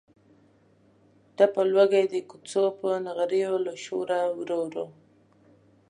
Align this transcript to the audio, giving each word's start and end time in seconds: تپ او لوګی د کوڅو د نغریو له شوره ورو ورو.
تپ 1.35 1.53
او 1.59 1.65
لوګی 1.73 2.05
د 2.11 2.13
کوڅو 2.29 2.63
د 2.81 2.83
نغریو 3.05 3.53
له 3.65 3.73
شوره 3.83 4.19
ورو 4.37 4.59
ورو. 4.65 4.85